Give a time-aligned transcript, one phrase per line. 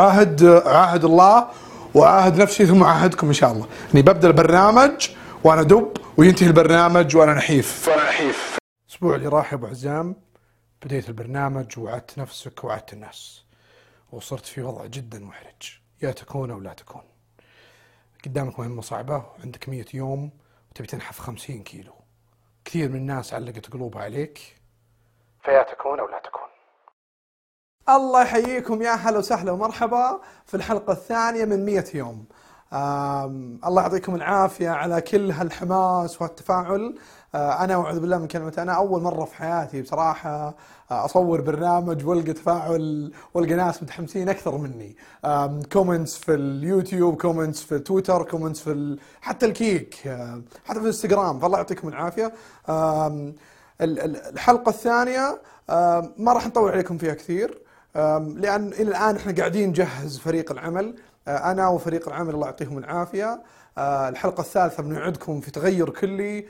[0.00, 1.48] عاهد عاهد الله
[1.94, 3.68] وعاهد نفسي ثم عاهدكم إن شاء الله.
[3.94, 5.08] اني ببدأ البرنامج
[5.44, 7.88] وأنا دب وينتهي البرنامج وأنا نحيف.
[7.88, 8.58] وأنا نحيف.
[8.88, 10.16] الأسبوع اللي راح يا أبو عزام
[10.82, 13.44] بديت البرنامج وعدت نفسك وعدت الناس.
[14.12, 15.78] وصرت في وضع جدا محرج.
[16.02, 17.02] يا تكون أو لا تكون.
[18.24, 19.24] قدامك مهمة صعبة.
[19.38, 20.30] وعندك مية يوم
[20.70, 21.94] وتبي تنحف خمسين كيلو.
[22.64, 24.56] كثير من الناس علقت قلوبها عليك.
[25.44, 26.35] فيا تكون أو لا تكون.
[27.88, 32.24] الله يحييكم يا هلا وسهلا ومرحبا في الحلقة الثانية من 100 يوم.
[33.66, 36.94] الله يعطيكم العافية على كل هالحماس والتفاعل.
[37.34, 40.54] آه، أنا أعوذ بالله من كلمة أنا أول مرة في حياتي بصراحة
[40.90, 44.96] آه، أصور برنامج وألقى تفاعل وألقى ناس متحمسين أكثر مني.
[45.72, 48.98] comments في اليوتيوب comments في تويتر comments في ال...
[49.20, 52.32] حتى الكيك آه، حتى في الإنستغرام فالله يعطيكم العافية.
[53.80, 55.40] الحلقة الثانية
[56.18, 57.65] ما راح نطول عليكم فيها كثير.
[57.96, 60.94] آم، لأن إلى الآن إحنا قاعدين نجهز فريق العمل.
[61.28, 63.42] آه، أنا وفريق العمل الله يعطيهم العافية.
[63.78, 66.46] آه، الحلقة الثالثة بنوعدكم في تغير كلي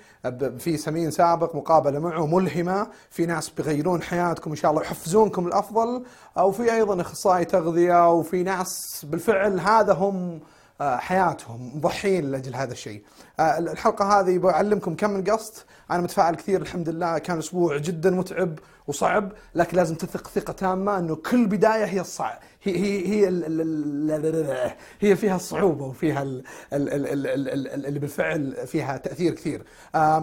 [0.59, 2.87] في سمين سابق مقابلة معه ملهمة.
[3.11, 6.05] في ناس بيغيرون حياتكم إن شاء الله ويحفزونكم الأفضل
[6.37, 10.41] آه، وفي أيضا أخصائي تغذية وفي ناس بالفعل هذا هم
[10.81, 13.03] حياتهم مضحين لاجل هذا الشيء.
[13.41, 15.55] آه، الحلقة هذه بعلمكم كم من قصد،
[15.91, 20.99] أنا متفائل كثير الحمد لله كان أسبوع جدا متعب وصعب، لكن لازم تثق ثقه تامه
[20.99, 27.07] انه كل بدايه هي الصعب هي هي هي هي فيها الصعوبه وفيها ال- ال- ال-
[27.07, 29.65] ال- ال- ال- اللي بالفعل فيها تاثير كثير.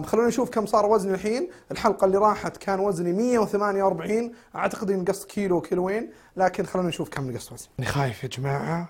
[0.06, 5.30] خلونا نشوف كم صار وزني الحين، الحلقة اللي راحت كان وزني 148 اعتقد اني نقصت
[5.30, 7.68] كيلو كيلوين، لكن خلونا نشوف كم نقصت وزني.
[7.78, 8.88] أنا خايف يا جماعة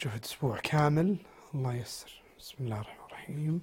[0.00, 1.16] جهد أسبوع كامل.
[1.54, 2.22] الله ييسر.
[2.38, 3.60] بسم الله الرحمن الرحيم.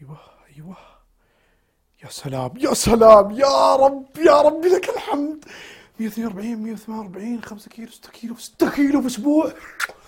[0.00, 0.18] أيوه
[0.56, 0.76] أيوه.
[2.04, 5.44] يا سلام يا سلام يا رب يا رب لك الحمد.
[6.00, 9.52] 142 148 5 كيلو 6 كيلو 6 كيلو في أسبوع.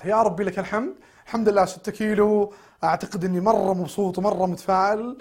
[0.05, 0.95] يا ربي لك الحمد.
[1.27, 2.55] الحمد لله 6 كيلو.
[2.85, 5.19] أعتقد إني مرة مبسوط ومرة متفائل.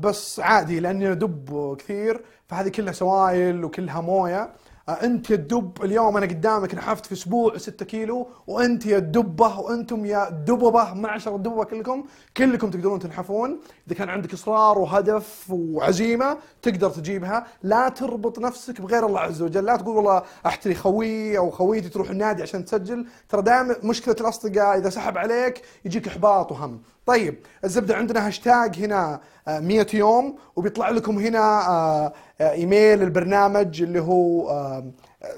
[0.00, 2.24] بس عادي لأني أدب كثير.
[2.46, 4.54] فهذه كلها سوائل وكلها موية.
[4.88, 10.06] أنت يا الدب اليوم أنا قدامك نحفت في أسبوع 6 كيلو وأنت يا الدبة وأنتم
[10.06, 12.04] يا دببة معشر الدببه كلكم.
[12.36, 13.60] كلكم تقدرون تنحفون.
[13.86, 17.46] إذا كان عندك إصرار وهدف وعزيمة تقدر تجيبها.
[17.62, 19.64] لا تربط نفسك بغير الله عز وجل.
[19.64, 23.06] لا تقول والله أحتري خوي أو خويتي تروح النادي عشان تسجل.
[23.28, 26.80] ترى دائما مشكلة الأصدقاء إذا سحب عليك يجيك إحباط وهم.
[27.06, 33.82] طيب الزبدة عندنا هاشتاج هنا آه، 100 يوم وبيطلع لكم هنا آه، آه، إيميل البرنامج
[33.82, 34.92] اللي هو آه،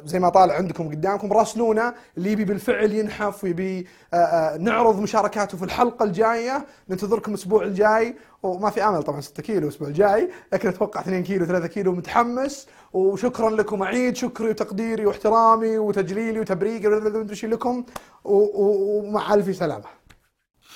[0.04, 5.58] زي ما طالع عندكم قدامكم راسلونا اللي يبي بالفعل ينحف ويبي آه، آه، نعرض مشاركاته
[5.58, 6.66] في الحلقة الجاية.
[6.88, 8.16] ننتظركم الأسبوع الجاي.
[8.42, 10.30] وما في آمل طبعا 6 كيلو الأسبوع الجاي.
[10.52, 12.66] لكن أتوقع 2 كيلو 3 كيلو متحمس.
[12.92, 17.84] وشكرا لكم اعيد شكري وتقديري واحترامي وتجليلي وتبريقي وش لكم.
[18.24, 19.84] ومع ألف سلامة.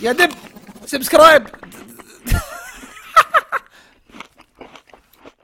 [0.01, 0.31] يا دب
[0.87, 1.47] subscribe.